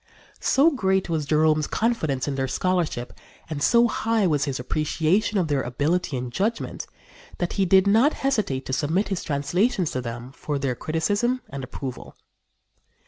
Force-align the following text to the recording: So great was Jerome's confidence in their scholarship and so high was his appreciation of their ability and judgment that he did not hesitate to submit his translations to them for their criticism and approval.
So 0.39 0.71
great 0.71 1.09
was 1.11 1.27
Jerome's 1.27 1.67
confidence 1.67 2.27
in 2.27 2.33
their 2.33 2.47
scholarship 2.47 3.13
and 3.47 3.61
so 3.61 3.87
high 3.87 4.25
was 4.25 4.45
his 4.45 4.59
appreciation 4.59 5.37
of 5.37 5.47
their 5.47 5.61
ability 5.61 6.17
and 6.17 6.31
judgment 6.33 6.87
that 7.37 7.53
he 7.53 7.65
did 7.67 7.85
not 7.85 8.13
hesitate 8.25 8.65
to 8.65 8.73
submit 8.73 9.09
his 9.09 9.23
translations 9.23 9.91
to 9.91 10.01
them 10.01 10.31
for 10.31 10.57
their 10.57 10.73
criticism 10.73 11.41
and 11.51 11.63
approval. 11.63 12.15